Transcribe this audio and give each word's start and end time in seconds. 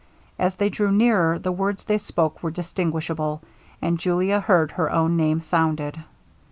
As 0.39 0.55
they 0.55 0.69
drew 0.69 0.91
nearer, 0.91 1.37
the 1.37 1.51
words 1.51 1.83
they 1.83 1.99
spoke 1.99 2.41
were 2.41 2.49
distinguishable, 2.49 3.43
and 3.83 3.99
Julia 3.99 4.39
heard 4.39 4.71
her 4.71 4.91
own 4.91 5.15
name 5.15 5.41
sounded. 5.41 6.03